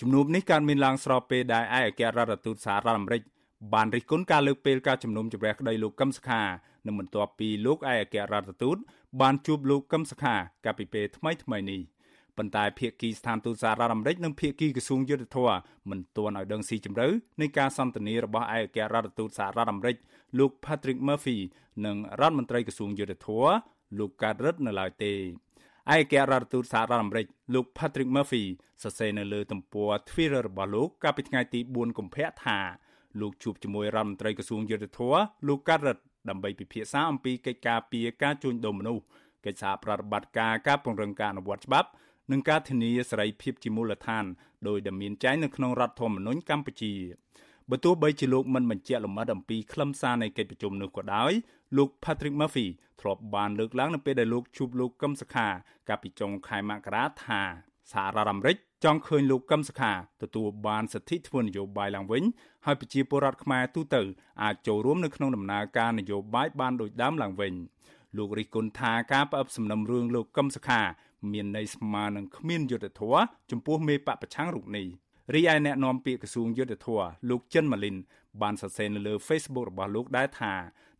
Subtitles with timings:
[0.00, 3.22] ជំនួបនេះកើតមានឡើងស្របពេលដែលឯកអគ្គរដ្ឋទូតសហរដ្ឋអាមេរិក
[3.74, 6.42] បានរិះគន់ការលើកពេលការជំនុំជម្រះក្តីលោកកឹមសុខា
[6.86, 8.76] និងបន្ទាប់ពីលោកឯកអគ្គរដ្ឋទូត
[9.20, 11.80] បានជួបលោកកឹមសុខាកាលពីពេលថ្មីថ្មីនេះ
[12.36, 15.50] ប៉ុន្តែភាគីស្ថានទូតសហរដ្ឋអាមេរិកនិងភាគីក្រសួងយុទ្ធភ័ព
[15.90, 17.08] មិនទាន់ឲ្យដឹងស៊ីជម្រៅ
[17.40, 19.96] នៃការសន្ទនារបស់ឯកអគ្គរដ្ឋទូតសហរដ្ឋអាមេរិក
[20.38, 21.38] លោក Patrick Murphy
[21.86, 23.48] និងរដ្ឋមន្ត្រីក្រសួងយុទ្ធភ័ព
[23.98, 25.12] លោកកើតរិទ្ធនៅឡើយទេ
[25.94, 28.44] ឯកអគ្គរដ្ឋទូតសហរដ្ឋអាមេរិកលោក Patrick Murphy
[28.82, 32.58] សរសេរនៅលើទំព័រ Twitter របស់លោកកាលពីថ្ងៃទី4កុម្ភៈថា
[33.20, 35.16] លោកជួបជាមួយរដ្ឋមន្ត្រីក្រសួងយុទ្ធភ័ព
[35.48, 39.02] លោកកើតរិទ្ធដើម្បីពិភាក្សាអំពីកិច្ចការពីការជួញដូរមនុស្ស
[39.44, 41.88] កិច្ចសហប្រតិបត្តិការការពង្រឹងការអនុវត្តច្បាប់
[42.30, 44.24] និងការធានាសេរីភាពជាមូលដ្ឋាន
[44.68, 46.94] ដោយដែលមានចែងនៅក្នុងរដ្ឋធម្មនុញ្ញកម្ពុជា
[47.70, 51.32] បើទោះបីជាលោកមិនបញ្ជាក់លម្អិតអំពីខ្លឹមសារនៃកិច្ចប្រជុំនោះក៏ដោយ
[51.76, 52.66] លោក Patrick Murphy
[53.00, 55.46] ធ្លាប់បានលើកឡើងនៅពេលដែលលោកជួបលោកកឹមសុខា
[55.88, 57.40] កាលពីចុងខែមករាថា
[57.92, 62.24] សហរដ្ឋអាមេរិកចង់ឃើញលោកកឹមសុខាទទួលបានសិទ្ធិធ្វើនយោបាយឡើងវិញ
[62.66, 64.02] ហើយប្រជាពលរដ្ឋខ្មែរទូទៅ
[64.42, 67.54] អាចចូលរួមនៅក្នុងដំណើរការនយោបាយបានដូចដើមឡើងវិញ
[68.16, 70.80] លោករិះគន់ថាការផ្អឹបសំណុំរឿងលោកកឹមសុខា
[71.32, 74.86] មានន័យស្មើនឹងគ្មានយុត្តិធម៌ចំពោះមេបកប្រឆាំងរូបនេះ
[75.34, 77.96] រីឯអ្នកនាំពាក្យក្រសួងយុទ្ធភ័ពលោកចិនម៉ាលីន
[78.42, 80.52] បានសរសេរនៅលើ Facebook របស់លោកដែរថា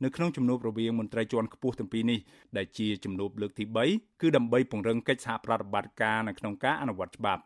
[0.05, 2.21] នៅក្នុងជំនួបរវាងមន្ត្រីជាន់ខ្ពស់ទាំងពីរនេះ
[2.57, 7.43] ដែលជាជំនួបលើកទី3គឺដើម្បីពង្រឹងកិច្ចសហប្រតិបត្តិការនៅក្នុងការអនុវត្តច្បាប់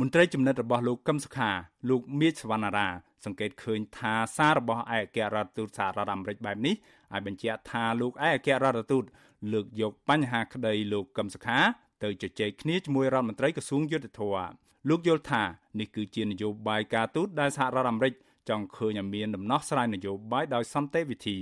[0.00, 1.50] មន្ត្រីចំណិតរបស់លោកកឹមសុខា
[1.90, 2.88] លោកមៀចសវណ្ណារា
[3.24, 6.74] សង្កេតឃើញថាសាររបស់ឯកអគ្គរដ្ឋទូតសហរដ្ឋអាមេរិកបែបនេះ
[7.12, 9.04] ឲ្យបញ្ជាក់ថាលោកឯកអគ្គរដ្ឋទូត
[9.52, 11.58] លើកយកបញ្ហាក្តីលោកកឹមសុខា
[12.02, 15.42] ទៅជជែកគ្នាជាមួយរដ្ឋមន្ត្រីក្រសួងយុទ្ធភ័ព លោកយល់ថា
[15.78, 18.14] នេះគឺជានយោបាយការទូតដែលសហរដ្ឋអាមេរិក
[18.48, 21.38] ចង់ឃើញឲ្យមានដំណោះស្រាយនយោបាយដោយសន្តិវិធី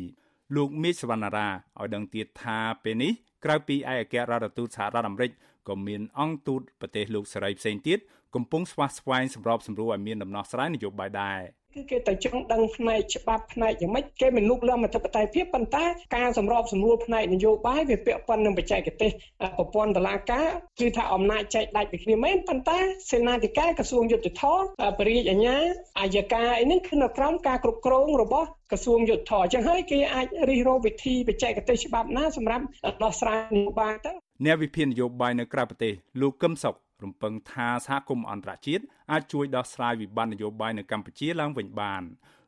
[0.56, 3.12] លោកមីសវណ្ណារាឲ្យដឹងទៀតថាពេលនេះ
[3.44, 5.30] ក្រៅពីឯកអគ្គរដ្ឋទូតសហរដ្ឋអាមេរិក
[5.70, 7.98] ក៏មានអង្គទូតប្រទេសលោកសេរីផ្សេងទៀត
[8.34, 11.40] កំពុងស្វាស្វែងសម្របសម្រួលឲ្យមានដំណោះស្រាយនយោបាយដែរ
[11.74, 15.84] គឺគេតែចង់ដឹងផ្នែកច្បាប់ផ្នែកយ៉ាងម៉េចគេមិនលុកលាមអធិបតេយ្យភាពប៉ុន្តែ
[16.16, 19.10] ការសម្របសម្រួលផ្នែកនយោបាយវាពាក់ព័ន្ធនឹងបច្ចេកទេស
[19.58, 20.48] ប្រព័ន្ធតុលាការ
[20.80, 22.78] គឺថាអំណាចចែកដាច់ពីគ្នាមែនប៉ុន្តែ
[23.10, 24.60] សេនាធិការក្រសួងយុទ្ធភ័ព
[24.98, 25.56] បរិយាអាជ្ញា
[26.00, 32.64] អាយកាអីនេះគឺនៅក្រោមការគ្រប់គ្រងរបស់ក្រសួងយុទ្ធភ័ពអញ្ចឹងហើយគេអាចរិះរោវិធីបច្ចេកទេសច្បាប់ណាសម្រាប់
[33.02, 36.74] ដោះស្រាយនយោបាយទៅ អ្នកវិភាគនយោបាយនៅក្រៅប្រទេសលោកកឹមសុខ
[37.04, 42.02] រំពឹងថាសហគមន៍អន្តរជាតិអាចជួយដោះស្រាយវិបត្តិនយោបាយនៅកម្ពុជាឡើងវិញបាន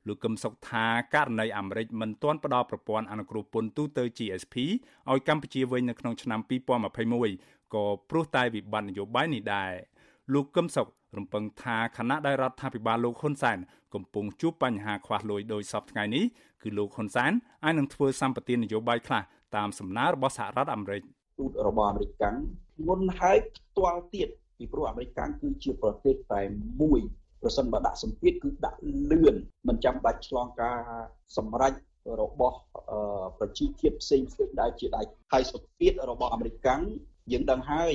[0.07, 4.55] លោកកឹមសុខថាករណីអាមេរិកមិនទាន់ផ្ដល់ប្រព័ន្ធអនុគ្រោះពន្ធទូទៅ GSP
[5.11, 6.41] ឲ្យកម្ពុជាវិញនៅក្នុងឆ្នាំ
[7.07, 9.73] 2021ក៏ព្រោះតែវិបត្តិនយោបាយនេះដែរ
[10.35, 10.87] លោកកឹមសុខ
[11.17, 13.59] រំពឹងថាគណៈដែលរដ្ឋាភិបាលលោកហ៊ុនសែន
[13.95, 16.25] កំពុងជួបបញ្ហាខ្វះលុយដោយសពថ្ងៃនេះ
[16.63, 17.33] គឺលោកហ៊ុនសែន
[17.65, 19.23] អាចនឹងធ្វើសម្បទាននយោបាយខ្លះ
[19.57, 21.05] តាមសំណើរបស់សហរដ្ឋអាមេរិក
[21.39, 22.37] ទូតរបស់អាមេរិកកាំង
[22.89, 24.29] មុនហើយផ្ទាល់ទៀត
[24.59, 26.43] ពីព្រោះអាមេរិកកាំងគឺជាប្រទេសតែ
[26.83, 27.01] មួយ
[27.43, 28.79] ប្រសិនបើដាក់សម្ពាធគឺដាក់
[29.11, 29.37] លឿន
[29.69, 30.79] មិនចាំបាច់ឆ្លងការ
[31.37, 31.73] សម្រេច
[32.21, 32.59] របស់
[33.39, 36.83] ប្រជាជាតិផ្សេងផ្សេងដែលជាដៃហើយសម្ពាធរបស់អាមេរិកកាំង
[37.33, 37.93] យើងដឹងហើយ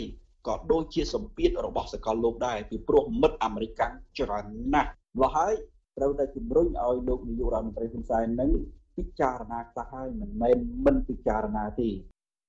[0.48, 5.54] ក៏ដូចជាសម្ពាធរបស់សកលលោកដែរពីព្រោះមិត្តអាមេរិកកាំងច្រើនណាស់ម្ល៉េះហើយ
[5.98, 8.52] ត្រូវតែជំរុញឲ្យលោកនាយករដ្ឋមន្ត្រីហ៊ុនសែននឹង
[8.98, 11.90] ពិចារណាខ្លះហើយមិនមែនមិនពិចារណាទេ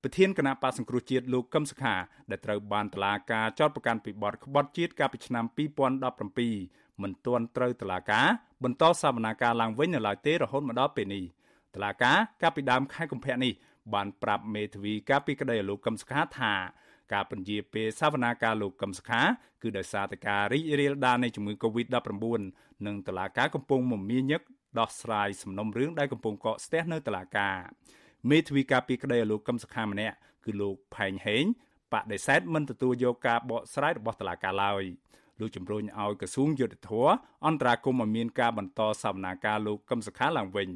[0.03, 1.95] ប្រធានគណៈបកសង្គ្រោះជាតិលោកកឹមសុខា
[2.31, 5.45] ដែលត្រូវបានតឡាការចោទប្រកាន់ពីបទក្បត់ជាតិកាលពីឆ្នាំ
[6.23, 8.27] 2017មិនទាន់ត្រូវតឡាការ
[8.65, 11.25] បន្តសវនាការឡើងវិញនៅឡើយទេរហូតមកដល់ពេលនេះ
[11.75, 13.53] តឡាការកាលពីដើមខែកុម្ភៈនេះ
[13.95, 16.55] បានប្រាប់មេធាវីកាលពីក្តីឲ្យលោកកឹមសុខាថា
[17.13, 19.21] ការពន្យាពេលសវនាការលោកកឹមសុខា
[19.63, 22.41] គឺដោយសារតែការរីករាលដាលនៃជំងឺ Covid-19
[22.87, 24.43] និងតឡាការកំពុងមមាញឹក
[24.79, 27.59] ដោះស្រាយសំណុំរឿងដែលកំពុងកកស្ទះនៅតឡាការ
[28.31, 31.45] មេធាវីការពីក្តីឲ្យលោកកឹមសុខាម្នាក់គឺលោកផែងហេង
[31.93, 34.85] បដិសេធមិនទទួលយកការបកស្រាយរបស់តុលាការឡើយ
[35.41, 37.09] លោកជំរុញឲ្យក្រសួងយុទ្ធភ័ព
[37.47, 40.69] អន្តរាគមន៍ឲ្យមានការបន្តសវនាការលោកកឹមសុខាឡើងវិញ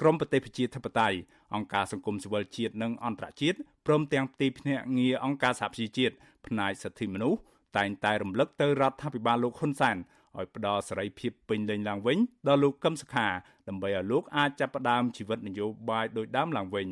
[0.00, 1.18] ក្រមប្រទេសប្រជាធិបតេយ្យ
[1.54, 6.14] អង្គការសង្គមស៊ីវិលជាតិនិងអន្តរជាតិព្រមទាំងទីភ្នាក់ងារអង្គការសហប្រជាជាតិ
[6.46, 7.40] ផ្នែកសិទ្ធិមនុស្ស
[7.76, 9.96] តែងតែរំលឹកទៅរដ្ឋាភិបាលលោកហ៊ុនសែន
[10.38, 12.18] ឲ្យផ្ដល់សេរីភាពពេញលេញឡើងវិញ
[12.48, 13.28] ដល់លោកកឹមសុខា
[13.68, 16.88] ដើម្បីឲ្យលោកអាចចាប់ផ្ដើមជីវិតនយោបាយដោយដើមឡើងវិញ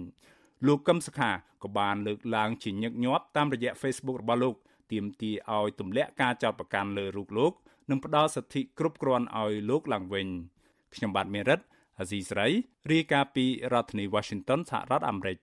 [0.66, 1.30] លោកកឹមសុខា
[1.64, 4.54] ក៏បានលើកឡើងជាញឹកញាប់តាមរយៈ Facebook របស់លោក
[4.92, 7.52] ទាមទារឲ្យទម្លាក់ការចោទប្រកាន់លើរូបលោក
[7.90, 10.26] និងផ្ដល់សិទ្ធិគ្រប់គ្រាន់ឲ្យលោកឡើងវិញ
[10.94, 11.60] ខ្ញុំបាទមេរិត
[11.98, 12.48] អាស៊ីស្រី
[12.92, 15.38] រាយការណ៍ពីរដ្ឋធានី Washington សហរដ្ឋអាមេរិក